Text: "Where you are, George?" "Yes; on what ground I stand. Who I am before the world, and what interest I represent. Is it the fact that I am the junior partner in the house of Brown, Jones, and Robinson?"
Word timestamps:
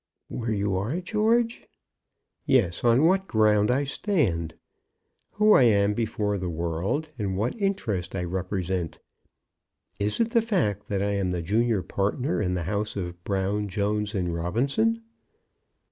"Where 0.29 0.51
you 0.51 0.75
are, 0.77 0.99
George?" 0.99 1.61
"Yes; 2.47 2.83
on 2.83 3.05
what 3.05 3.27
ground 3.27 3.69
I 3.69 3.83
stand. 3.83 4.55
Who 5.33 5.51
I 5.53 5.61
am 5.61 5.93
before 5.93 6.39
the 6.39 6.49
world, 6.49 7.09
and 7.19 7.37
what 7.37 7.55
interest 7.61 8.15
I 8.15 8.23
represent. 8.23 8.99
Is 9.99 10.19
it 10.19 10.31
the 10.31 10.41
fact 10.41 10.87
that 10.87 11.03
I 11.03 11.11
am 11.11 11.29
the 11.29 11.43
junior 11.43 11.83
partner 11.83 12.41
in 12.41 12.55
the 12.55 12.63
house 12.63 12.95
of 12.95 13.23
Brown, 13.23 13.69
Jones, 13.69 14.15
and 14.15 14.33
Robinson?" 14.33 15.03